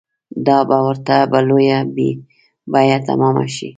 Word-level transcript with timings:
دا 0.47 0.57
به 0.69 0.77
ورته 0.87 1.15
په 1.31 1.39
لویه 1.47 1.79
بیه 2.71 2.97
تمامه 3.07 3.45
شي. 3.55 3.69